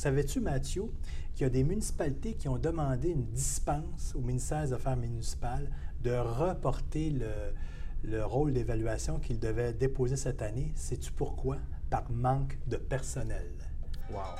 [0.00, 0.84] Savais-tu, Mathieu,
[1.34, 5.68] qu'il y a des municipalités qui ont demandé une dispense au ministère des Affaires municipales
[6.04, 7.12] de reporter
[8.04, 10.70] le, rôle d'évaluation qu'ils devaient déposer cette année?
[10.76, 11.56] Sais-tu pourquoi?
[11.90, 13.50] Par manque de personnel.
[14.12, 14.36] Wow.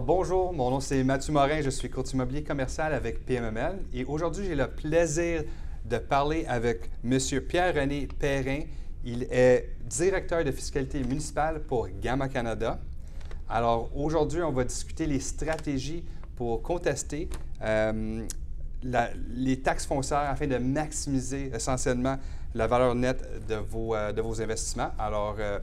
[0.00, 4.46] Bonjour, mon nom c'est Mathieu Morin, je suis courtier immobilier commercial avec PMML et aujourd'hui
[4.46, 5.44] j'ai le plaisir
[5.84, 7.18] de parler avec M.
[7.46, 8.60] Pierre-René Perrin.
[9.04, 12.80] Il est directeur de fiscalité municipale pour Gamma Canada.
[13.48, 16.02] Alors aujourd'hui, on va discuter les stratégies
[16.36, 17.28] pour contester
[17.62, 18.26] euh,
[18.82, 22.16] les taxes foncières afin de maximiser essentiellement
[22.54, 24.92] la valeur nette de vos, euh, de vos investissements.
[24.98, 25.58] Alors, euh,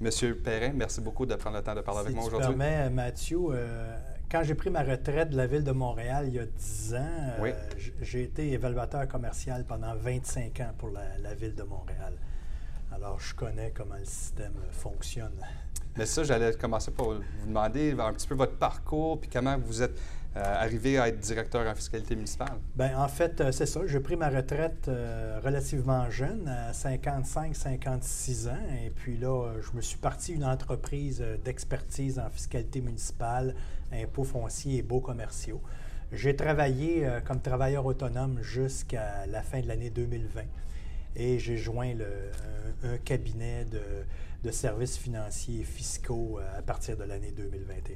[0.00, 2.50] Monsieur Perrin, merci beaucoup de prendre le temps de parler avec moi aujourd'hui.
[2.50, 3.96] Si permets, Mathieu, euh,
[4.30, 6.98] quand j'ai pris ma retraite de la Ville de Montréal il y a 10 ans,
[7.40, 7.52] euh,
[8.00, 12.14] j'ai été évaluateur commercial pendant 25 ans pour la, Ville de Montréal.
[12.92, 15.40] Alors, je connais comment le système fonctionne.
[15.96, 19.80] Mais ça, j'allais commencer par vous demander un petit peu votre parcours, puis comment vous
[19.80, 19.96] êtes
[20.36, 22.58] euh, arrivé à être directeur en fiscalité municipale?
[22.74, 23.82] Bien, en fait, euh, c'est ça.
[23.86, 28.58] J'ai pris ma retraite euh, relativement jeune, à 55-56 ans.
[28.84, 33.54] Et puis là, je me suis parti une entreprise d'expertise en fiscalité municipale,
[33.92, 35.60] impôts fonciers et beaux commerciaux.
[36.10, 40.42] J'ai travaillé comme travailleur autonome jusqu'à la fin de l'année 2020.
[41.14, 41.92] Et j'ai joint
[42.82, 43.80] un, cabinet de,
[44.42, 47.94] de services financiers et fiscaux à partir de l'année 2021.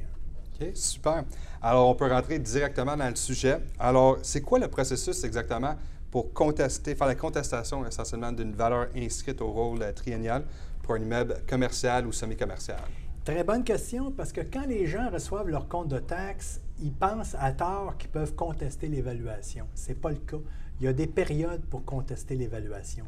[0.74, 1.24] Super.
[1.62, 3.58] Alors, on peut rentrer directement dans le sujet.
[3.78, 5.76] Alors, c'est quoi le processus exactement
[6.10, 10.44] pour contester, faire la contestation essentiellement d'une valeur inscrite au rôle triennial
[10.82, 12.80] pour un immeuble commercial ou semi-commercial?
[13.24, 17.36] Très bonne question, parce que quand les gens reçoivent leur compte de taxes, ils pensent
[17.38, 19.66] à tort qu'ils peuvent contester l'évaluation.
[19.74, 20.38] Ce n'est pas le cas.
[20.80, 23.04] Il y a des périodes pour contester l'évaluation.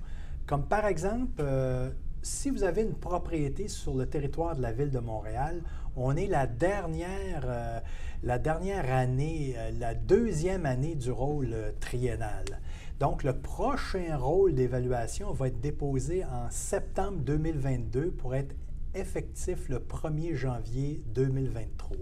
[0.47, 1.91] Comme par exemple, euh,
[2.21, 5.63] si vous avez une propriété sur le territoire de la ville de Montréal,
[5.97, 7.81] on est la dernière, euh,
[8.23, 12.45] la dernière année, euh, la deuxième année du rôle euh, triennal.
[12.99, 18.55] Donc, le prochain rôle d'évaluation va être déposé en septembre 2022 pour être
[18.95, 21.97] effectif le 1er janvier 2023.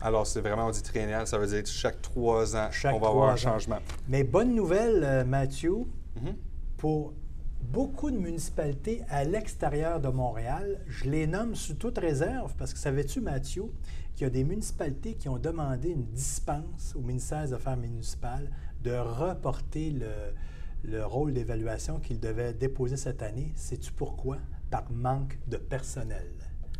[0.00, 3.30] Alors, c'est vraiment, on dit triennal, ça veut dire chaque trois ans, on va avoir
[3.30, 3.80] un changement.
[4.08, 5.74] Mais bonne nouvelle, Mathieu,
[6.16, 6.34] mm-hmm.
[6.78, 7.12] pour
[7.62, 12.78] beaucoup de municipalités à l'extérieur de Montréal, je les nomme sous toute réserve parce que
[12.78, 13.64] savais-tu, Mathieu,
[14.14, 18.50] qu'il y a des municipalités qui ont demandé une dispense au ministère des Affaires municipales
[18.82, 19.92] de reporter
[20.84, 23.52] le, rôle d'évaluation qu'ils devaient déposer cette année?
[23.54, 24.38] Sais-tu pourquoi?
[24.70, 26.32] Par manque de personnel.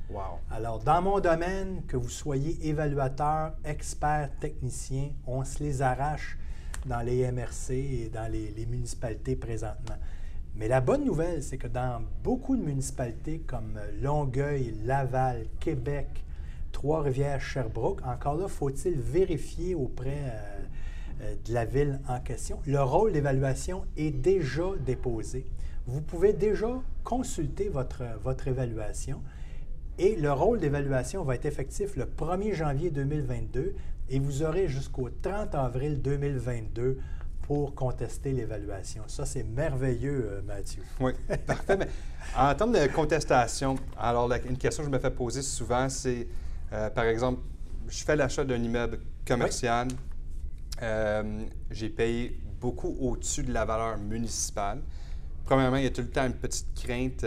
[0.08, 0.40] Wow.
[0.50, 6.36] Alors, dans mon domaine, que vous soyez évaluateur, expert, technicien, on se les arrache
[6.86, 9.96] dans les MRC et dans les municipalités présentement.
[10.60, 16.22] Mais la bonne nouvelle, c'est que dans beaucoup de municipalités comme Longueuil, Laval, Québec,
[16.70, 20.60] Trois-Rivières, Sherbrooke, encore là, faut-il vérifier auprès euh,
[21.22, 22.58] euh, de la ville en question.
[22.66, 25.46] Le rôle d'évaluation est déjà déposé.
[25.86, 29.22] Vous pouvez déjà consulter votre, votre évaluation
[29.98, 33.74] et le rôle d'évaluation va être effectif le 1er janvier 2022
[34.10, 36.98] et vous aurez jusqu'au 30 avril 2022
[37.50, 39.02] pour contester l'évaluation.
[39.08, 40.84] Ça, c'est merveilleux, euh, Mathieu.
[41.00, 41.10] Oui,
[41.48, 41.76] parfait.
[41.76, 41.88] Mais
[42.36, 46.28] en termes de contestation, alors une question que je me fais poser souvent, c'est,
[46.72, 47.40] euh, par exemple,
[47.88, 49.88] je fais l'achat d'un immeuble commercial,
[50.80, 54.80] euh, j'ai payé beaucoup au-dessus de la valeur municipale.
[55.44, 57.26] Premièrement, il y a tout le temps une petite crainte,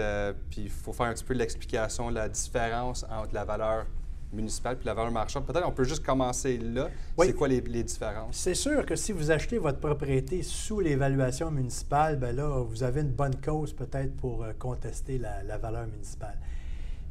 [0.50, 3.88] puis il faut faire un petit peu l'explication, la différence entre la valeur
[4.34, 5.46] municipale puis la valeur marchande.
[5.46, 6.90] Peut-être on peut juste commencer là.
[7.20, 8.36] C'est quoi les, différences?
[8.36, 13.02] C'est sûr que si vous achetez votre propriété sous l'évaluation municipale, bien là, vous avez
[13.02, 16.38] une bonne cause peut-être pour euh, contester la, valeur municipale.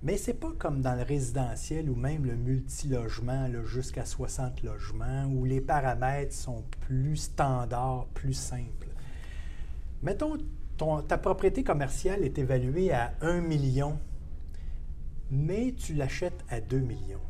[0.02, 5.26] Mais ce n'est pas comme dans le résidentiel ou même le multilogement jusqu'à 60 logements
[5.26, 8.88] où les paramètres sont plus standards, plus simples.
[10.02, 10.38] Mettons,
[11.06, 13.96] ta propriété commerciale est évaluée à 1 million
[15.32, 17.22] mais tu l'achètes à 2 millions.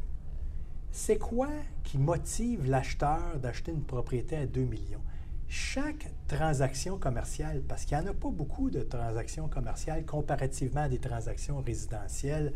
[0.91, 1.49] C'est quoi
[1.85, 5.01] qui motive l'acheteur d'acheter une propriété à 2 millions?
[5.47, 10.89] Chaque transaction commerciale, parce qu'il n'y en a pas beaucoup de transactions commerciales comparativement à
[10.89, 12.53] des transactions résidentielles,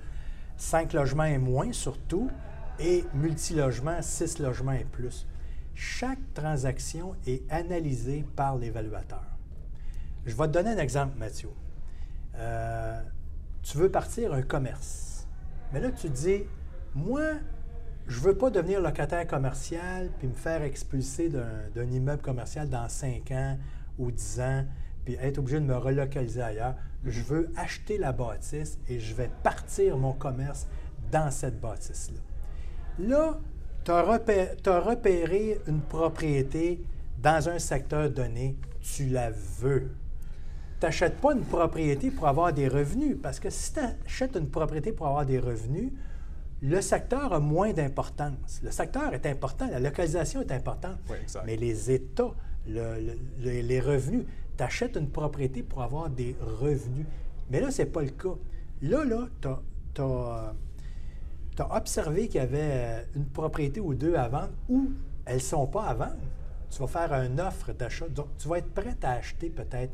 [0.57, 2.29] 5 logements et moins surtout,
[2.81, 5.27] et multilogements, 6 logements et plus.
[5.75, 9.25] Chaque transaction est analysée par l'évaluateur.
[10.25, 11.51] Je vais te donner un exemple, Mathieu.
[12.35, 13.01] Euh,
[13.63, 15.16] tu veux partir un commerce
[15.73, 16.45] mais là, tu dis,
[16.95, 17.23] moi,
[18.07, 22.89] je ne veux pas devenir locataire commercial puis me faire expulser d'un immeuble commercial dans
[22.89, 23.59] 5 ans
[23.99, 24.65] ou 10 ans,
[25.05, 26.75] puis être obligé de me relocaliser ailleurs.
[27.05, 30.67] Je veux acheter la bâtisse et je vais partir mon commerce
[31.11, 32.21] dans cette bâtisse-là.
[32.99, 33.39] Là,
[33.85, 36.83] tu as, repéré une propriété
[37.23, 39.91] dans un secteur donné, tu la veux.
[40.78, 44.49] Tu n'achètes pas une propriété pour avoir des revenus, parce que si tu achètes une
[44.49, 45.93] propriété pour avoir des revenus,
[46.62, 48.61] le secteur a moins d'importance.
[48.62, 50.99] Le secteur est important, la localisation est importante,
[51.44, 52.32] mais les États,
[52.67, 54.25] les revenus,
[54.56, 57.06] tu achètes une propriété pour avoir des revenus.
[57.50, 58.34] Mais là, ce n'est pas le cas.
[58.82, 60.55] Là, là, tu as,
[61.58, 64.90] as, observé qu'il y avait euh, une propriété ou deux à vendre ou
[65.25, 66.17] elles ne sont pas à vendre.
[66.70, 68.08] Tu vas faire une offre d'achat.
[68.08, 69.93] Donc, tu vas être prêt à acheter peut-être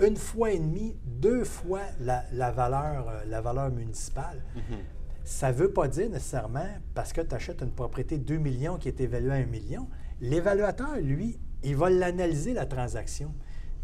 [0.00, 4.42] une fois et demie, deux fois la, valeur, euh, la valeur municipale.
[4.56, 4.78] Mm-hmm.
[5.24, 8.76] Ça ne veut pas dire nécessairement, parce que tu achètes une propriété de 2 millions
[8.76, 9.88] qui est évaluée à 1 million,
[10.20, 13.34] l'évaluateur, lui, il va l'analyser, la transaction.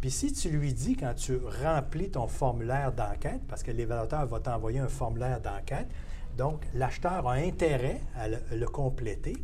[0.01, 4.41] Puis si tu lui dis, quand tu remplis ton formulaire d'enquête, parce que l'évaluateur va
[4.41, 5.89] t'envoyer un formulaire d'enquête,
[6.37, 9.37] donc l'acheteur a intérêt à le, compléter,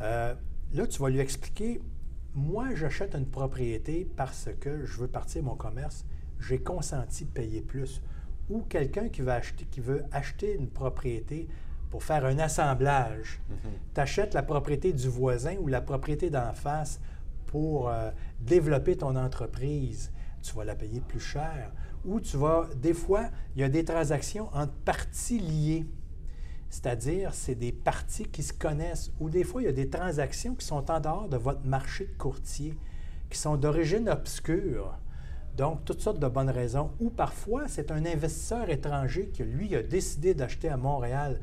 [0.00, 0.34] euh,
[0.72, 1.80] là, tu vas lui expliquer,
[2.34, 6.06] moi, j'achète une propriété parce que je veux partir mon commerce,
[6.40, 8.02] j'ai consenti de payer plus.
[8.50, 11.48] Ou quelqu'un qui, acheter, qui veut acheter une propriété
[11.90, 13.40] pour faire un assemblage.
[13.50, 13.94] Mm-hmm.
[13.94, 17.00] Tu achètes la propriété du voisin ou la propriété d'en face
[17.46, 21.70] pour euh, développer ton entreprise, tu vas la payer plus cher.
[22.04, 25.86] Ou tu vas, des fois, il y a des transactions entre parties liées.
[26.72, 29.12] C'est-à-dire, c'est des parties qui se connaissent.
[29.20, 32.06] Ou des fois, il y a des transactions qui sont en dehors de votre marché
[32.06, 32.74] de courtier,
[33.28, 34.98] qui sont d'origine obscure.
[35.54, 36.92] Donc, toutes sortes de bonnes raisons.
[36.98, 41.42] Ou parfois, c'est un investisseur étranger qui, lui, a décidé d'acheter à Montréal.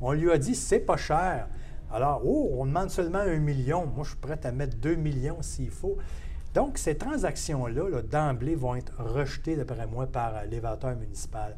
[0.00, 1.48] On lui a dit, c'est pas cher.
[1.92, 3.84] Alors, oh, on demande seulement un million.
[3.84, 5.98] Moi, je suis prêt à mettre deux millions s'il faut.
[6.54, 11.56] Donc, ces transactions-là, d'emblée, vont être rejetées, d'après moi, par euh, l'évaluateur municipal.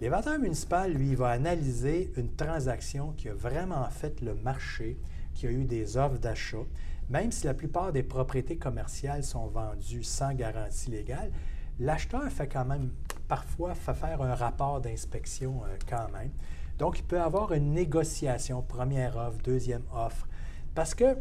[0.00, 4.96] L'évaluateur municipal, lui, va analyser une transaction qui a vraiment fait le marché,
[5.34, 6.64] qui a eu des offres d'achat,
[7.10, 11.32] même si la plupart des propriétés commerciales sont vendues sans garantie légale,
[11.80, 12.90] l'acheteur fait quand même
[13.26, 16.30] parfois faire un rapport d'inspection euh, quand même.
[16.78, 20.28] Donc, il peut avoir une négociation, première offre, deuxième offre,
[20.76, 21.16] parce que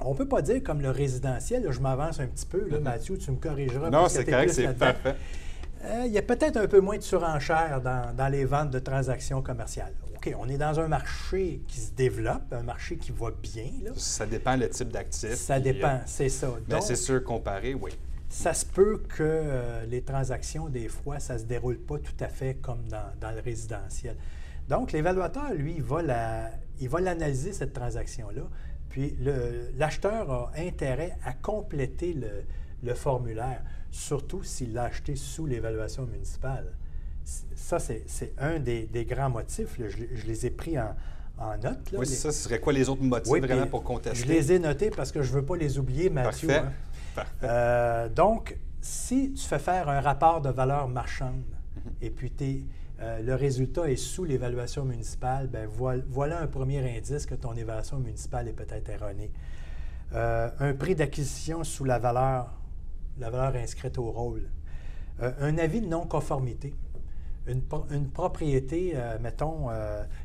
[0.00, 2.82] on ne peut pas dire comme le résidentiel, je m'avance un petit peu, là, mm-hmm.
[2.82, 3.90] Mathieu, tu me corrigeras.
[3.90, 5.14] Non, c'est correct, c'est parfait.
[5.84, 9.42] Euh, il y a peut-être un peu moins de surenchère dans, les ventes de transactions
[9.42, 9.92] commerciales.
[10.14, 13.70] OK, on est dans un marché qui se développe, un marché qui va bien.
[13.96, 15.34] Ça dépend le type d'actif.
[15.34, 16.48] Ça dépend, euh, c'est ça.
[16.68, 17.90] Mais c'est sûr, comparé, oui.
[18.28, 22.16] Ça se peut que euh, les transactions, des fois, ça ne se déroule pas tout
[22.20, 24.16] à fait comme dans le résidentiel.
[24.68, 25.82] Donc, l'évaluateur, lui, il
[26.88, 28.42] va, l'analyser, cette transaction-là,
[28.88, 29.16] puis
[29.76, 32.16] l'acheteur a intérêt à compléter
[32.82, 33.62] le, formulaire,
[33.92, 36.72] surtout s'il l'a acheté sous l'évaluation municipale.
[37.54, 39.78] Ça, c'est un des, grands motifs.
[39.78, 40.94] Je, les ai pris en,
[41.62, 41.78] note.
[41.92, 44.18] oui, ça, ce serait quoi les autres motifs vraiment pour contester?
[44.18, 46.48] Je les ai notés parce que je ne veux pas les oublier, Mathieu.
[46.48, 46.66] Parfait.
[46.66, 47.22] Hein.
[47.44, 51.44] Euh, donc, si tu fais faire un rapport de valeur marchande
[51.76, 51.92] mhm.
[52.00, 52.32] et puis
[53.00, 57.98] euh, le résultat est sous l'évaluation municipale, ben voilà, un premier indice que ton évaluation
[57.98, 59.30] municipale est peut-être erronée.
[60.14, 62.52] Euh, un prix d'acquisition sous la valeur,
[63.18, 64.48] la valeur inscrite au rôle.
[65.20, 66.74] Euh, un avis de non-conformité.
[67.46, 69.66] Une, propriété, mettons,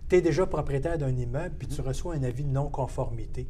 [0.08, 1.86] tu es déjà propriétaire d'un immeuble, puis tu mm-hmm.
[1.86, 3.50] reçois un avis de non-conformité.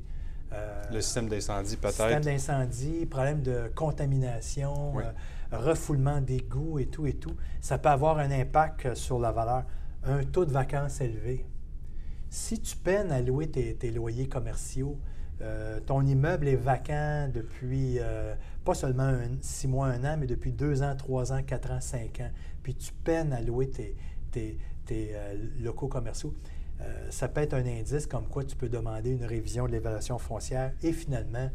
[0.90, 1.98] le système d'incendie, peut-être.
[1.98, 4.94] Système d'incendie, problème de contamination
[5.52, 9.64] refoulement d'égouts et tout et tout, ça peut avoir un impact sur la valeur.
[10.04, 11.46] Un taux de vacances élevé.
[12.30, 14.98] Si tu peines à louer tes, loyers commerciaux,
[15.42, 18.34] euh, ton immeuble est vacant depuis euh,
[18.66, 22.20] pas seulement six mois, un an, mais depuis deux ans, trois ans, quatre ans, cinq
[22.22, 22.32] ans,
[22.64, 23.96] puis tu peines à louer tes,
[24.92, 26.34] euh, locaux commerciaux,
[27.10, 30.74] ça peut être un indice comme quoi tu peux demander une révision de l'évaluation foncière
[30.84, 31.50] et finalement,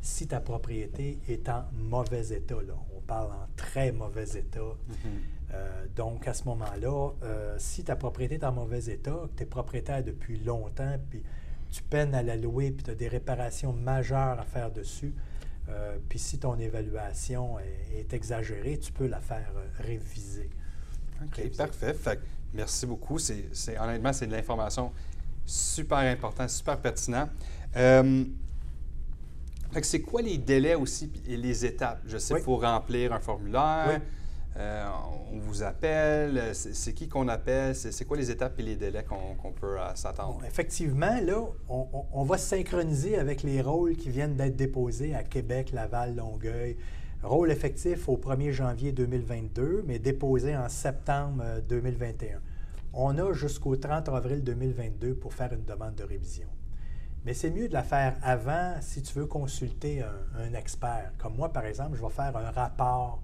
[0.00, 2.74] si ta propriété est en mauvais état, là,
[3.08, 4.60] parle en très mauvais état.
[4.60, 5.94] Mm-hmm.
[5.96, 7.10] Donc, à ce moment-là,
[7.58, 11.24] si ta propriété est en mauvais état, que tu es propriétaire depuis longtemps, puis
[11.70, 15.14] tu peines à la louer, puis tu as des réparations majeures à faire dessus,
[15.68, 20.48] euh, puis si ton évaluation est, exagérée, tu peux la faire réviser.
[21.22, 21.94] OK, parfait.
[22.54, 23.18] merci beaucoup.
[23.18, 24.92] C'est, honnêtement, c'est de l'information
[25.44, 27.28] super importante, super pertinent
[29.82, 32.00] c'est quoi les délais aussi et les étapes?
[32.06, 34.00] Je sais, qu'il faut remplir un formulaire.
[34.58, 34.88] Euh,
[35.32, 36.50] on vous appelle?
[36.52, 37.74] C'est qui qu'on appelle?
[37.76, 40.44] C'est quoi les étapes et les délais qu'on peut s'attendre?
[40.44, 45.70] effectivement, là, on, va se synchroniser avec les rôles qui viennent d'être déposés à Québec,
[45.72, 46.76] Laval, Longueuil.
[47.22, 52.40] Rôle effectif au 1er janvier 2022, mais déposé en septembre 2021.
[52.92, 56.48] On a jusqu'au 30 avril 2022 pour faire une demande de révision.
[57.24, 61.12] Mais c'est mieux de la faire avant si tu veux consulter un, expert.
[61.18, 63.20] Comme moi, par exemple, je vais faire un rapport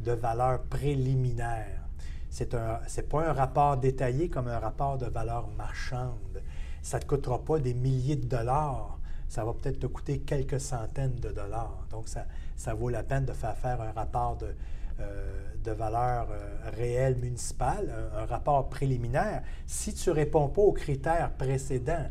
[0.00, 1.82] de valeur préliminaire.
[2.30, 6.42] Ce n'est pas un rapport détaillé comme un rapport de valeur marchande.
[6.82, 8.98] Ça ne te coûtera pas des milliers de dollars.
[9.28, 11.86] Ça va peut-être te coûter quelques centaines de dollars.
[11.90, 12.26] Donc, ça,
[12.56, 14.54] ça vaut la peine de faire faire un rapport de,
[15.00, 20.72] euh, de valeur euh, réelle municipale, un, rapport préliminaire, si tu ne réponds pas aux
[20.72, 22.06] critères précédents,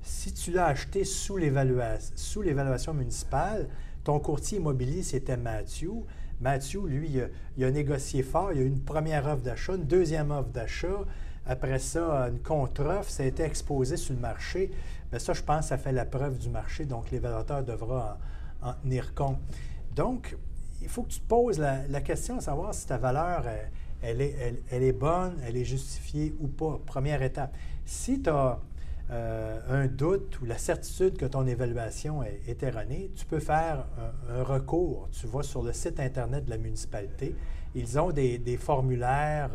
[0.00, 3.68] si tu l'as acheté sous l'évaluation municipale,
[4.04, 6.04] ton courtier immobilier, c'était Matthew.
[6.40, 7.22] Matthew, lui,
[7.56, 8.52] il a, négocié fort.
[8.52, 11.04] Il y a eu une première offre d'achat, une deuxième offre d'achat.
[11.46, 13.10] Après ça, une contre-offre.
[13.10, 14.70] Ça a été exposé sur le marché.
[15.12, 16.84] Mais ça, je pense, ça fait la preuve du marché.
[16.84, 18.18] Donc, l'évaluateur devra
[18.62, 19.38] en, en tenir compte.
[19.94, 20.36] Donc,
[20.84, 23.44] il faut que tu te poses la, question de savoir si ta valeur,
[24.02, 26.78] elle, est, elle, est, bonne, elle est justifiée ou pas.
[26.84, 27.56] Première étape.
[27.86, 28.58] Si tu as
[29.10, 33.86] euh, un doute ou la certitude que ton évaluation est, erronée, tu peux faire
[34.30, 35.08] un, recours.
[35.12, 37.34] Tu vas sur le site Internet de la municipalité.
[37.74, 39.50] Ils ont des, formulaires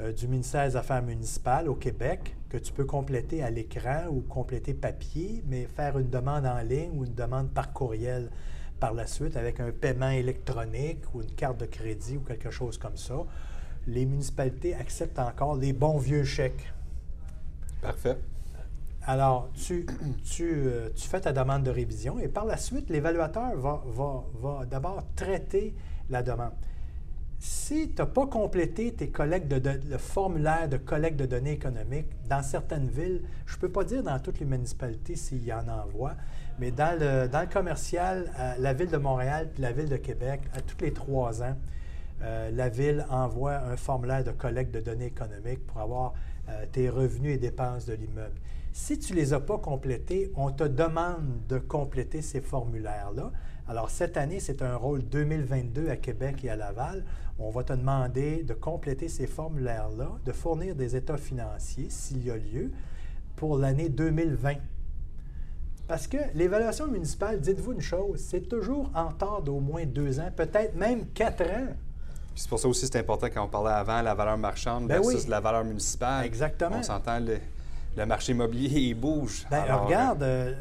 [0.00, 4.20] euh, du ministère des Affaires municipales au Québec que tu peux compléter à l'écran ou
[4.22, 8.30] compléter papier, mais faire une demande en ligne ou une demande par courriel
[8.80, 12.78] par la suite avec un paiement électronique ou une carte de crédit ou quelque chose
[12.78, 13.24] comme ça.
[13.86, 16.72] Les municipalités acceptent encore les bons vieux chèques.
[17.80, 18.16] Parfait.
[19.10, 19.84] Alors, tu,
[20.40, 25.74] euh, tu, fais ta demande de révision et par la suite, l'évaluateur va, d'abord traiter
[26.10, 26.52] la demande.
[27.40, 32.06] Si tu n'as pas complété tes collectes de, le formulaire de collecte de données économiques,
[32.28, 35.66] dans certaines villes, je ne peux pas dire dans toutes les municipalités s'il y en
[35.66, 36.14] envoie,
[36.60, 40.80] mais dans le, commercial, la Ville de Montréal puis la Ville de Québec, à tous
[40.84, 41.56] les trois ans,
[42.22, 46.14] euh, la Ville envoie un formulaire de collecte de données économiques pour avoir
[46.48, 48.36] euh, tes revenus et dépenses de l'immeuble.
[48.82, 53.30] Si tu ne les as pas complétés, on te demande de compléter ces formulaires-là.
[53.68, 57.04] Alors, cette année, c'est un rôle 2022 à Québec et à Laval.
[57.38, 62.30] On va te demander de compléter ces formulaires-là, de fournir des états financiers, s'il y
[62.30, 62.72] a lieu,
[63.36, 64.54] pour l'année 2020.
[65.86, 70.30] Parce que l'évaluation municipale, dites-vous une chose, c'est toujours en temps d'au moins deux ans,
[70.34, 71.68] peut-être même quatre ans.
[72.34, 75.28] C'est pour ça aussi c'est important quand on parlait avant la valeur marchande ben versus
[75.28, 76.24] la valeur municipale.
[76.24, 76.78] Exactement.
[76.78, 77.20] On s'entend,
[77.96, 79.46] le, marché immobilier, il bouge.
[79.50, 80.54] Bien, regarde, euh,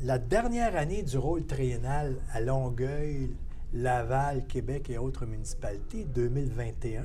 [0.00, 3.34] la dernière année du rôle triennal à Longueuil,
[3.72, 7.04] Laval, Québec et autres municipalités, 2021,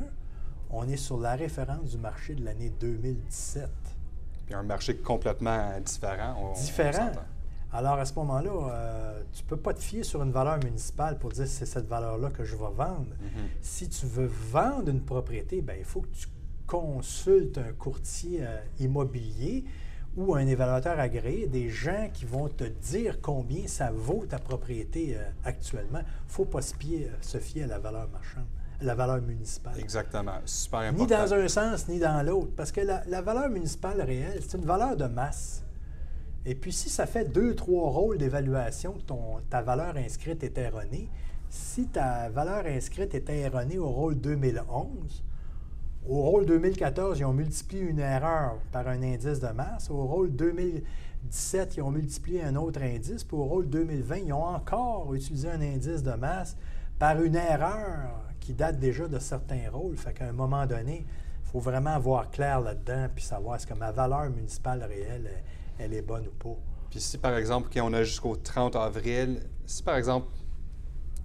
[0.70, 3.70] on est sur la référence du marché de l'année 2017
[4.46, 6.54] puis un marché complètement différent.
[6.56, 7.12] différent.
[7.74, 11.18] Alors, à ce moment-là, euh, tu ne peux pas te fier sur une valeur municipale
[11.18, 13.08] pour dire c'est cette valeur-là que je vais vendre.
[13.10, 13.48] Mm-hmm.
[13.62, 16.28] Si tu veux vendre une propriété, bien, il faut que tu
[16.68, 19.66] consultes un courtier euh, immobilier
[20.18, 25.18] ou un évaluateur agréé, des gens qui vont te dire combien ça vaut ta propriété
[25.18, 26.00] euh, actuellement.
[26.00, 26.74] Il ne faut pas se,
[27.22, 28.46] se fier à la valeur marchande
[28.82, 29.80] la valeur municipale.
[29.80, 30.40] Exactement.
[30.46, 31.04] Super important.
[31.04, 32.52] Ni dans un sens, ni dans l'autre.
[32.56, 35.64] Parce que la, valeur municipale réelle, c'est une valeur de masse.
[36.46, 40.58] Et puis, si ça fait deux, trois rôles d'évaluation que ton, ta valeur inscrite est
[40.58, 41.10] erronée,
[41.50, 45.24] si ta valeur inscrite était erronée au rôle 2011,
[46.08, 49.90] au rôle 2014, ils ont multiplié une erreur par un indice de masse.
[49.90, 53.24] Au rôle 2017, ils ont multiplié un autre indice.
[53.24, 56.58] Puis au rôle 2020, ils ont encore utilisé un indice de masse
[57.00, 59.98] par une erreur qui date déjà de certains rôles.
[59.98, 61.06] Fait qu'à un moment donné,
[61.44, 65.30] il faut vraiment avoir clair là-dedans puis savoir est-ce que ma valeur municipale réelle,
[65.80, 66.58] elle, est bonne ou pas.
[66.92, 70.28] Puis si, par exemple, on a jusqu'au 30 avril, si, par exemple,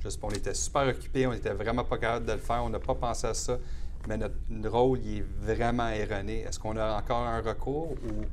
[0.03, 2.65] je sais pas, on était super occupé, on n'était vraiment pas capable de le faire,
[2.65, 3.59] on n'a pas pensé à ça,
[4.09, 6.41] mais notre rôle, il est vraiment erroné.
[6.41, 8.25] Est-ce qu'on a encore un recours ou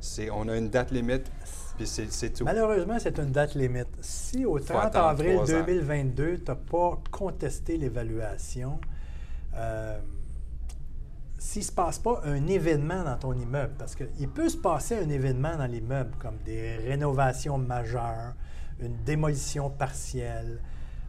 [0.00, 1.30] c'est, on a une date limite
[2.44, 3.88] Malheureusement, c'est une date limite.
[4.00, 8.80] Si au 30 avril 2022, tu n'as pas contesté l'évaluation,
[9.54, 9.98] euh,
[11.38, 14.98] s'il ne se passe pas un événement dans ton immeuble, parce qu'il peut se passer
[14.98, 18.34] un événement dans l'immeuble, comme des rénovations majeures,
[18.80, 20.60] une démolition partielle,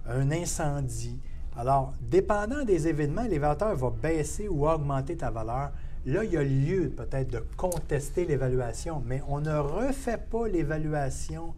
[0.08, 1.20] un incendie.
[1.58, 5.72] Alors, dépendant des événements, l'évaluateur va baisser ou augmenter ta valeur
[6.06, 11.54] Là, il y a lieu peut-être de contester l'évaluation, mais on ne refait pas l'évaluation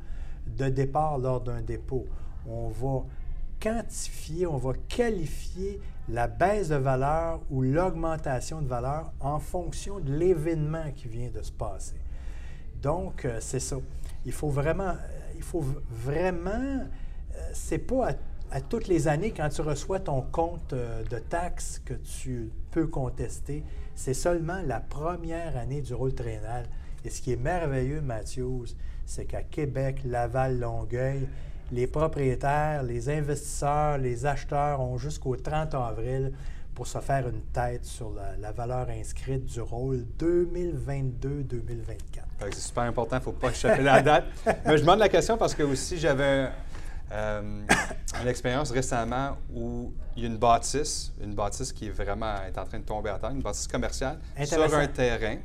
[0.46, 2.06] de départ lors d'un dépôt.
[2.46, 3.06] On va
[3.62, 10.14] quantifier, on va qualifier la baisse de valeur ou l'augmentation de valeur en fonction de
[10.14, 11.96] l'événement qui vient de se passer.
[12.82, 13.78] Donc, euh, c'est ça.
[14.26, 18.14] Il faut vraiment, euh, il faut vraiment, euh, c'est pas à,
[18.54, 23.64] à, toutes les années quand tu reçois ton compte de taxes que tu peux contester.
[23.96, 26.66] C'est seulement la première année du rôle traînal.
[27.06, 28.68] Et ce qui est merveilleux, Matthews,
[29.06, 31.28] c'est qu'à Québec, Laval, Longueuil,
[31.72, 36.32] les propriétaires, les investisseurs, les acheteurs ont jusqu'au 30 avril
[36.76, 42.24] pour se faire une tête sur la, valeur inscrite du rôle 2022-2024.
[42.52, 44.26] C'est super important, il ne faut pas échapper la date.
[44.66, 46.50] Mais je demande la question parce que aussi j'avais
[47.12, 47.62] euh,
[48.22, 52.58] une expérience récemment où il y a une bâtisse, une bâtisse qui est vraiment est
[52.58, 55.38] en train de tomber à terre, une bâtisse commerciale sur un terrain.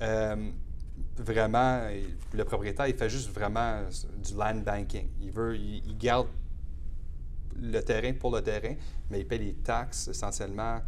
[0.00, 0.50] Euh,
[1.16, 1.82] vraiment,
[2.32, 3.82] le propriétaire, il fait juste vraiment
[4.16, 5.08] du land banking.
[5.20, 6.28] Il veut, il, garde
[7.60, 8.74] le terrain pour le terrain,
[9.10, 10.80] mais il paie les taxes essentiellement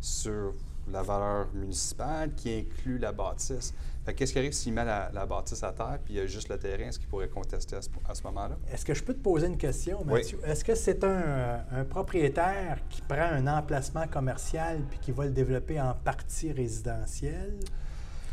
[0.00, 0.54] sur
[0.90, 3.74] la valeur municipale qui inclut la bâtisse.
[4.12, 6.58] Qu'est-ce qui arrive s'il met la, bâtisse à terre puis il y a juste le
[6.58, 6.84] terrain?
[6.84, 7.80] Est-ce qu'il pourrait contester à
[8.14, 8.56] ce, moment-là?
[8.72, 10.38] Est-ce que je peux te poser une question, Mathieu?
[10.44, 15.30] Est-ce que c'est un, un, propriétaire qui prend un emplacement commercial puis qui va le
[15.30, 17.58] développer en partie résidentielle?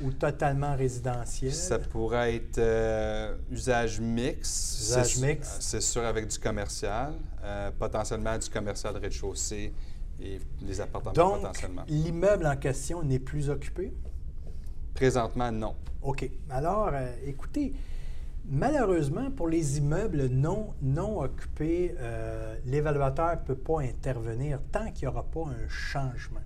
[0.03, 1.53] ou totalement résidentiel?
[1.53, 4.79] Ça pourrait être euh, usage mix.
[4.81, 5.57] Usage mix.
[5.59, 7.13] C'est sûr avec du commercial,
[7.43, 9.73] euh, potentiellement du commercial rez-de-chaussée
[10.19, 11.83] et les appartements Donc, potentiellement.
[11.87, 13.93] l'immeuble en question n'est plus occupé?
[15.01, 15.75] Présentement, non.
[16.03, 16.29] OK.
[16.51, 17.73] Alors, euh, écoutez,
[18.45, 21.95] malheureusement, pour les immeubles non, non occupés,
[22.67, 26.45] l'évaluateur ne peut pas intervenir tant qu'il n'y aura pas un changement.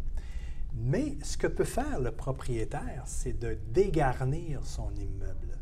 [0.73, 5.59] Mais ce que peut faire le propriétaire, c'est de dégarnir son immeuble.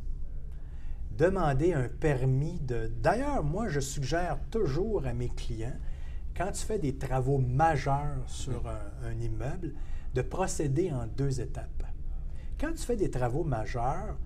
[1.18, 2.92] Demander un permis de...
[3.02, 5.80] D'ailleurs, moi, je suggère toujours à mes clients,
[6.38, 9.74] quand tu fais des travaux majeurs sur un, immeuble,
[10.14, 11.73] de procéder en deux étapes.
[12.60, 14.18] Quand tu fais des travaux majeurs,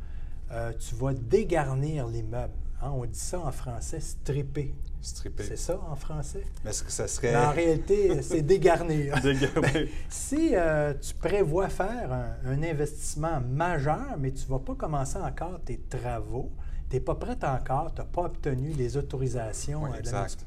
[0.52, 2.54] euh, tu vas dégarnir l'immeuble.
[2.82, 4.74] Hein, on dit ça en français, stripper.
[5.02, 6.44] C'est ça en français?
[6.66, 7.36] Mais ce que ça serait.
[7.36, 9.20] en réalité, c'est dégarnir.
[9.24, 9.88] dégarnir.
[10.10, 12.12] si euh, tu prévois faire
[12.46, 16.52] un, investissement majeur, mais tu ne vas pas commencer encore tes travaux,
[16.90, 19.84] tu n'es pas prêt encore, tu n'as pas obtenu les autorisations.
[19.84, 20.46] Oui, exact.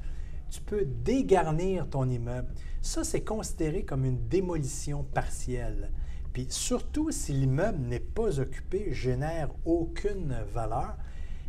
[0.51, 2.53] tu peux dégarnir ton immeuble.
[2.83, 5.91] Ça, c'est considéré comme une démolition partielle.
[6.33, 10.97] Puis surtout si l'immeuble n'est pas occupé, génère aucune valeur,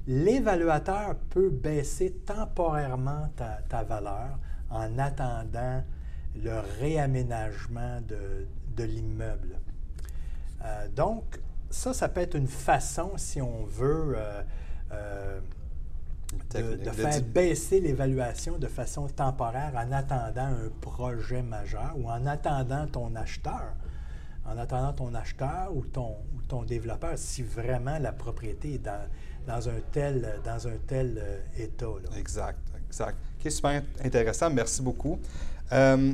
[0.07, 4.39] l'évaluateur peut baisser temporairement ta, valeur
[4.69, 5.83] en attendant
[6.35, 9.59] le réaménagement de, l'immeuble.
[10.63, 11.39] Euh, donc,
[11.69, 14.41] ça, ça peut être une façon, si on veut, euh,
[14.91, 15.39] euh,
[16.53, 22.87] de, faire baisser l'évaluation de façon temporaire en attendant un projet majeur ou en attendant
[22.87, 23.73] ton acheteur
[24.45, 29.07] en attendant ton acheteur ou ton, ou ton développeur si vraiment la propriété est dans,
[29.47, 31.85] dans un tel, dans un tel euh, état.
[32.17, 33.17] Exact, exact.
[33.39, 34.49] OK, super intéressant.
[34.49, 35.19] Merci beaucoup.
[35.71, 36.13] Euh,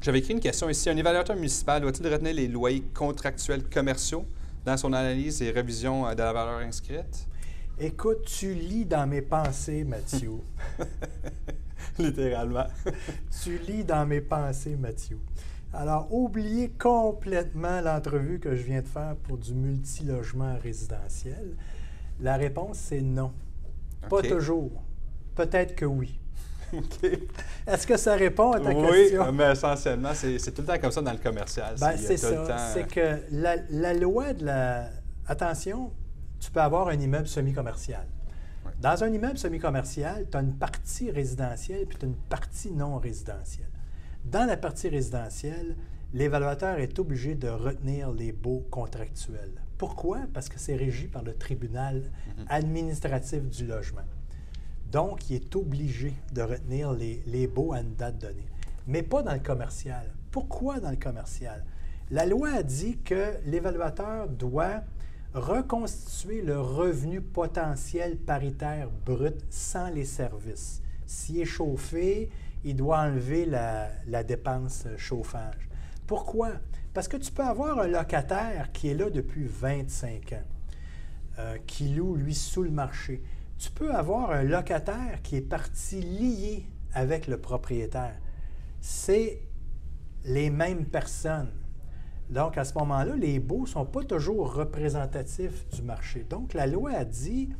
[0.00, 0.90] j'avais écrit une question ici.
[0.90, 4.26] Un évaluateur municipal doit-il retenir les loyers contractuels commerciaux
[4.64, 7.26] dans son analyse et révision euh, de la valeur inscrite?
[7.78, 10.32] Écoute, tu lis dans mes pensées, Mathieu.
[11.98, 12.66] Littéralement.
[13.42, 15.18] tu lis dans mes pensées, Mathieu.
[15.74, 21.56] Alors, oubliez complètement l'entrevue que je viens de faire pour du multilogement résidentiel.
[22.20, 23.32] La réponse, c'est non.
[24.08, 24.82] Pas toujours.
[25.34, 26.18] Peut-être que oui.
[27.66, 29.22] Est-ce que ça répond à ta question?
[29.22, 31.74] Oui, mais essentiellement, c'est tout le temps comme ça dans le commercial.
[31.80, 32.58] Ben, c'est ça.
[32.72, 34.88] C'est que la, loi de la...
[35.26, 35.90] Attention,
[36.40, 38.06] tu peux avoir un immeuble semi-commercial.
[38.80, 42.98] Dans un immeuble semi-commercial, tu as une partie résidentielle puis tu as une partie non
[42.98, 43.71] résidentielle.
[44.24, 45.76] Dans la partie résidentielle,
[46.14, 49.60] l'évaluateur est obligé de retenir les baux contractuels.
[49.78, 50.20] Pourquoi?
[50.32, 51.96] Parce que c'est régi par le tribunal
[52.38, 52.44] mhm.
[52.48, 54.02] administratif du logement.
[54.90, 58.46] Donc, il est obligé de retenir les, les baux à une date donnée,
[58.86, 60.06] mais pas dans le commercial.
[60.30, 61.64] Pourquoi dans le commercial?
[62.10, 64.82] La loi a dit que l'évaluateur doit
[65.34, 70.82] reconstituer le revenu potentiel paritaire brut sans les services.
[71.06, 72.30] S'il est chauffé,
[72.64, 75.68] il doit enlever la, dépense chauffage.
[76.06, 76.52] Pourquoi?
[76.94, 80.36] Parce que tu peux avoir un locataire qui est là depuis 25 ans,
[81.38, 83.22] euh, qui loue, lui, sous le marché.
[83.58, 88.16] Tu peux avoir un locataire qui est parti lié avec le propriétaire.
[88.80, 89.40] C'est
[90.24, 91.52] les mêmes personnes.
[92.30, 96.24] Donc, à ce moment-là, les baux ne sont pas toujours représentatifs du marché.
[96.28, 97.50] Donc, la loi a dit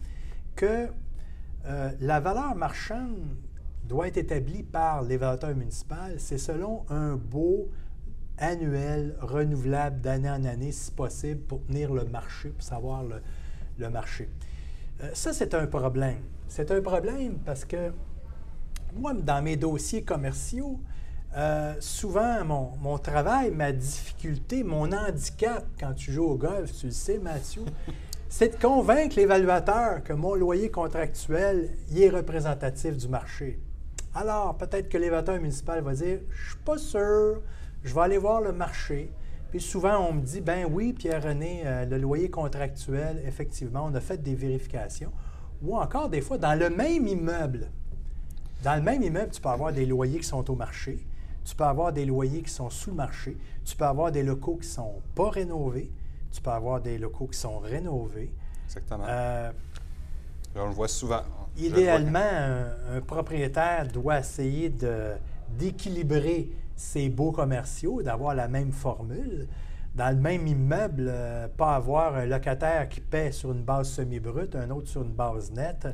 [0.57, 0.89] que
[1.67, 3.37] euh, la valeur marchande
[3.85, 7.69] doit être établi par l'évaluateur municipal, c'est selon un beau
[8.39, 14.29] annuel renouvelable d'année en année, si possible, pour tenir le marché, pour savoir le, marché.
[15.03, 16.23] Euh, ça, c'est un problème.
[16.47, 17.93] C'est un problème parce que
[18.95, 20.79] moi, dans mes dossiers commerciaux,
[21.37, 26.87] euh, souvent, mon, mon, travail, ma difficulté, mon handicap quand tu joues au golf, tu
[26.87, 27.65] le sais, Mathieu,
[28.29, 33.59] c'est de convaincre l'évaluateur que mon loyer contractuel y est représentatif du marché.
[34.15, 37.41] Alors, peut-être que l'évaluateur municipal va dire Je ne suis pas sûr,
[37.83, 39.11] je vais aller voir le marché.
[39.51, 44.01] Puis souvent, on me dit Ben oui, Pierre-René, euh, le loyer contractuel, effectivement, on a
[44.01, 45.13] fait des vérifications.
[45.63, 47.71] Ou encore, des fois, dans le même immeuble,
[48.63, 50.99] dans le même immeuble, tu peux avoir des loyers qui sont au marché,
[51.45, 54.57] tu peux avoir des loyers qui sont sous le marché, tu peux avoir des locaux
[54.57, 55.91] qui ne sont pas rénovés,
[56.33, 58.33] tu peux avoir des locaux qui sont rénovés.
[58.67, 59.05] Exactement.
[59.09, 59.53] Euh,
[60.57, 61.23] on le voit souvent.
[61.57, 62.19] Idéalement,
[62.95, 64.73] un, propriétaire doit essayer
[65.51, 69.47] d'équilibrer ses beaux commerciaux, d'avoir la même formule.
[69.95, 74.57] Dans le même immeuble, euh, pas avoir un locataire qui paie sur une base semi-brute,
[74.57, 75.87] un autre sur une base nette,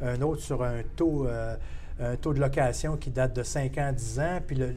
[0.00, 1.56] un autre sur un taux, euh,
[2.00, 4.74] de location qui date de 5 ans, 10 ans, puis le,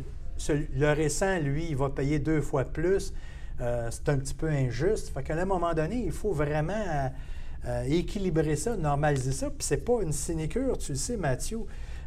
[0.76, 3.14] le récent, lui, il va payer deux fois plus.
[3.62, 5.14] Euh, c'est un petit peu injuste.
[5.14, 7.12] Fait qu'à un moment donné, il faut vraiment
[7.68, 9.50] euh, équilibrer ça, normaliser ça.
[9.50, 11.60] Puis c'est pas une sinécure, tu le sais, Mathieu.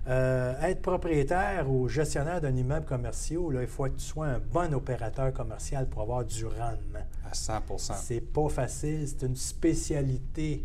[0.08, 4.38] Euh, être propriétaire ou gestionnaire d'un immeuble commercial, là, il faut que tu sois un
[4.38, 7.04] bon opérateur commercial pour avoir du rendement.
[7.30, 10.64] À 100% C'est pas facile, c'est une spécialité.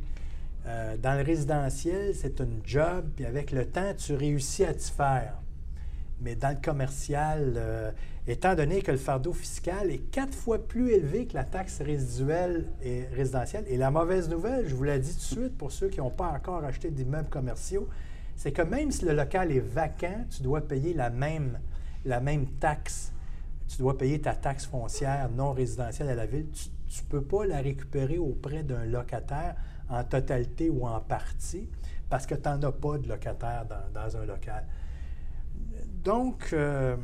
[0.66, 5.34] dans le résidentiel, c'est un job, puis avec le temps, tu réussis à t'y faire.
[6.22, 7.94] Mais dans le commercial,
[8.28, 12.70] étant donné que le fardeau fiscal est quatre fois plus élevé que la taxe résiduelle
[12.82, 13.66] et résidentielle.
[13.68, 16.10] Et la mauvaise nouvelle, je vous l'ai dit tout de suite pour ceux qui n'ont
[16.10, 17.90] pas encore acheté d'immeubles commerciaux,
[18.36, 21.60] c'est que même si le local est vacant, tu dois payer la même,
[22.06, 23.12] la même taxe.
[23.68, 26.48] Tu dois payer ta taxe foncière non résidentielle à la ville.
[26.52, 26.70] Tu
[27.04, 29.56] ne peux pas la récupérer auprès d'un locataire
[29.90, 31.68] en totalité ou en partie
[32.10, 34.66] parce que tu n'en as pas de locataire dans, un local.
[36.04, 36.96] Donc, euh,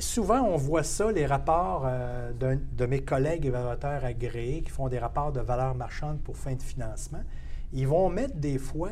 [0.00, 4.98] souvent, on voit ça, les rapports euh, de mes collègues évaluateurs agréés qui font des
[4.98, 7.22] rapports de valeur marchande pour fin de financement.
[7.72, 8.90] Ils vont mettre des fois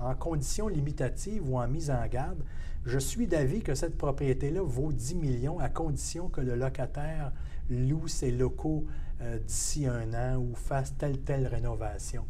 [0.00, 2.42] en, conditions limitatives ou en mise en garde.
[2.84, 7.32] Je suis d'avis que cette propriété-là vaut 10 millions à condition que le locataire
[7.70, 8.84] loue ses locaux
[9.20, 12.24] euh, d'ici un an ou fasse telle telle rénovation.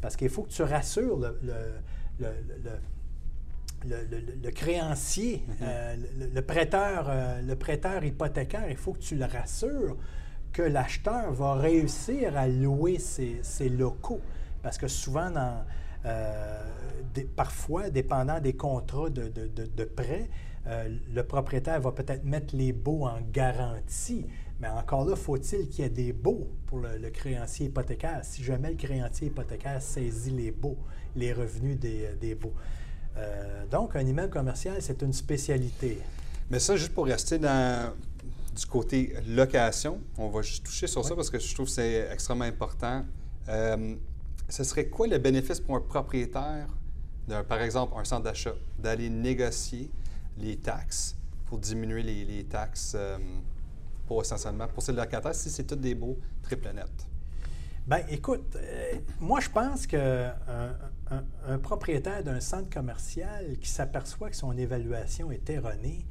[0.00, 1.38] Parce qu'il faut que tu rassures le
[2.18, 2.28] le,
[4.54, 5.54] créancier, mhm.
[5.62, 5.96] euh,
[6.34, 9.96] le, prêteur, euh, le prêteur hypothécaire, il faut que tu le rassures
[10.52, 14.20] que l'acheteur va réussir à louer ses, locaux.
[14.62, 15.64] Parce que souvent, dans,
[16.06, 16.62] euh,
[17.34, 20.28] parfois, dépendant des contrats de, prêt,
[20.66, 24.26] le propriétaire va peut-être mettre les baux en garantie.
[24.60, 28.20] Mais encore là, faut-il qu'il y ait des baux pour le, créancier hypothécaire?
[28.22, 30.78] Si jamais le créancier hypothécaire saisit les baux,
[31.16, 32.54] les revenus des, des baux.
[33.16, 36.00] Euh, donc, un immeuble commercial, c'est une spécialité.
[36.50, 37.92] Mais ça, juste pour rester dans
[38.54, 42.08] du côté location, on va juste toucher sur ça parce que je trouve que c'est
[42.12, 43.04] extrêmement important.
[43.48, 43.96] Euh,
[44.48, 46.68] ce serait quoi le bénéfice pour un propriétaire,
[47.48, 49.90] par exemple un centre d'achat, d'aller négocier
[50.38, 53.18] les taxes pour diminuer les, taxes euh,
[54.06, 57.06] pour essentiellement pour ces locataires si c'est tous des beaux triple nets?
[57.86, 58.56] Bien, écoute,
[59.20, 60.32] moi, je pense qu'un
[61.10, 66.06] un, propriétaire d'un centre commercial qui s'aperçoit que son évaluation est erronée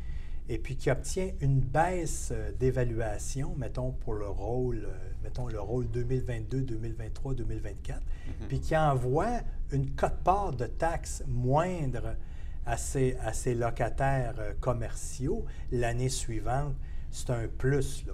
[0.50, 5.60] et puis qui obtient une baisse euh, d'évaluation, mettons pour le rôle, euh, mettons le
[5.60, 8.02] rôle 2022, 2023, 2024,
[8.50, 9.40] puis qui envoie
[9.72, 12.16] une cote-part de taxes moindre
[12.66, 16.76] à ses, à ses locataires euh, commerciaux l'année suivante,
[17.10, 18.14] c'est un plus, là.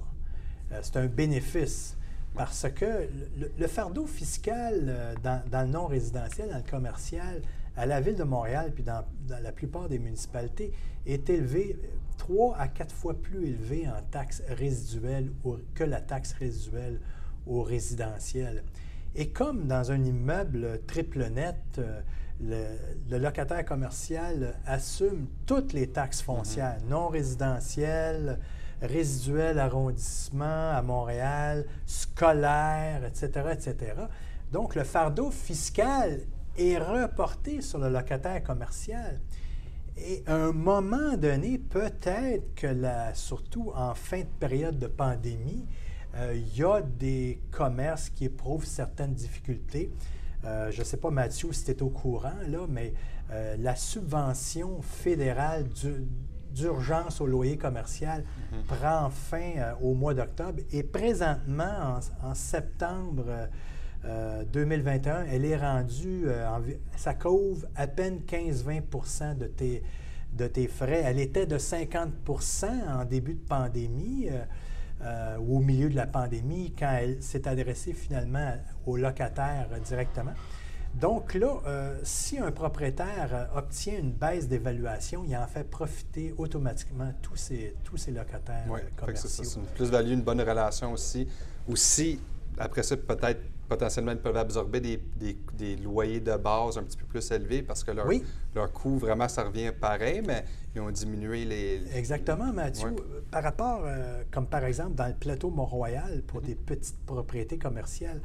[0.83, 1.97] c'est un bénéfice.
[2.35, 3.09] Parce que
[3.57, 7.41] le, fardeau fiscal euh, dans, le non-résidentiel, dans le commercial,
[7.75, 10.71] à la ville de Montréal, puis dans, la plupart des municipalités,
[11.05, 11.77] est élevé
[12.17, 15.31] trois à quatre fois plus élevé en taxes résiduelles
[15.73, 16.99] que la taxe résiduelle
[17.47, 18.63] au résidentiel.
[19.15, 22.01] Et comme dans un immeuble triple net, euh,
[23.09, 26.89] le, locataire commercial assume toutes les taxes foncières, mm-hmm.
[26.89, 28.39] non résidentielles,
[28.81, 33.93] résiduel arrondissement à Montréal, scolaire, etc., etc.
[34.51, 36.21] Donc, le fardeau fiscal
[36.57, 39.19] est reporté sur le locataire commercial.
[39.97, 45.65] Et à un moment donné, peut-être que, la, surtout en fin de période de pandémie,
[46.15, 49.91] euh, il y a des commerces qui éprouvent certaines difficultés.
[50.43, 52.93] je ne sais pas, Mathieu, si tu es au courant, là, mais
[53.59, 55.67] la subvention fédérale
[56.51, 58.63] d'urgence au loyer commercial mhm.
[58.63, 63.25] prend fin au mois d'octobre et présentement, en, septembre
[64.53, 66.27] 2021, elle est rendue,
[66.95, 69.83] ça couvre à peine 15-20 de tes
[70.33, 71.01] de tes frais.
[71.05, 74.43] Elle était de 50% en début de pandémie euh,
[75.01, 78.53] euh, ou au milieu de la pandémie quand elle s'est adressée finalement
[78.85, 80.33] aux locataires directement.
[80.95, 87.13] Donc là, euh, si un propriétaire obtient une baisse d'évaluation, il en fait profiter automatiquement
[87.21, 89.29] tous ses, tous ses locataires oui, commerciaux.
[89.29, 91.27] C'est une plus-value, une bonne relation aussi.
[91.67, 92.19] Aussi,
[92.57, 97.31] après ça, peut-être potentiellement, ils peuvent absorber des, loyers de base un petit peu plus
[97.31, 98.07] élevés parce que leur,
[98.55, 100.43] leur coût, vraiment, ça revient pareil, mais
[100.75, 101.81] ils ont diminué les...
[101.95, 102.95] Exactement, Mathieu.
[103.31, 108.21] Par rapport, euh, comme par exemple dans le plateau Mont-Royal, pour des petites propriétés commerciales,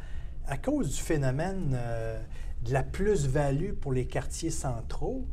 [0.47, 2.21] à cause du phénomène euh,
[2.65, 5.27] de la plus-value pour les quartiers centraux,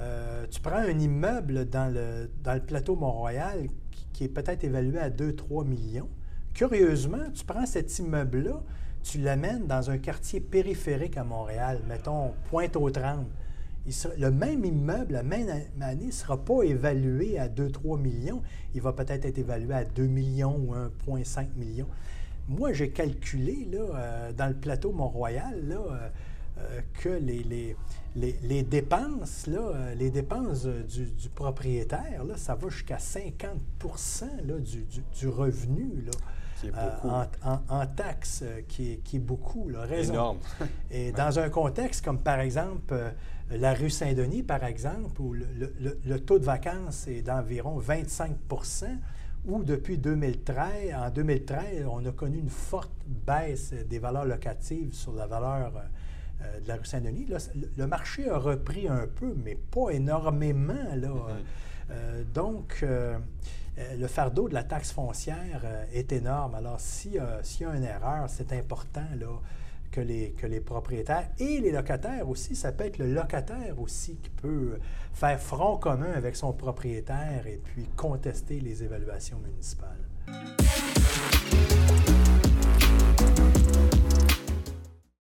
[0.00, 3.68] euh, tu prends un immeuble dans le, dans le plateau Mont-Royal
[4.12, 6.08] qui, est peut-être évalué à 2-3 millions.
[6.54, 8.62] Curieusement, tu prends cet immeuble-là,
[9.02, 13.26] tu l'amènes dans un quartier périphérique à Montréal, mettons Pointe-aux-Trembles,
[14.18, 15.48] le même immeuble, la même
[15.80, 18.42] année, ne sera pas évalué à 2-3 millions.
[18.74, 21.88] Il va peut-être être évalué à 2 millions ou 1,5 million.
[22.48, 26.08] Moi, j'ai calculé là, euh, dans le plateau Mont-Royal euh, euh,
[26.94, 27.76] que les,
[28.14, 33.50] les, dépenses, là, les dépenses du, propriétaire, là, ça va jusqu'à 50
[34.44, 36.04] là, du, du, revenu.
[36.06, 36.12] Là.
[36.64, 37.24] Euh,
[37.68, 39.68] en, taxes, euh, qui, est, qui est beaucoup.
[39.68, 40.12] Là, raison.
[40.12, 40.38] Énorme.
[40.90, 43.10] Et dans un contexte comme, par exemple, euh,
[43.50, 48.86] la rue Saint-Denis, par exemple, où le, taux de vacances est d'environ 25%
[49.44, 55.12] où depuis 2013, en 2013, on a connu une forte baisse des valeurs locatives sur
[55.12, 55.72] la valeur
[56.62, 57.26] de la rue Saint-Denis.
[57.76, 60.94] Le marché a repris un peu, mais pas énormément.
[60.94, 61.08] Là.
[61.08, 62.32] Mm-hmm.
[62.32, 62.84] donc,
[63.78, 66.54] euh, le fardeau de la taxe foncière euh, est énorme.
[66.54, 69.40] Alors, s'il y a une erreur, c'est important là,
[69.90, 74.16] que, les, que les propriétaires et les locataires aussi, ça peut être le locataire aussi
[74.16, 74.78] qui peut
[75.14, 79.96] faire front commun avec son propriétaire et puis contester les évaluations municipales.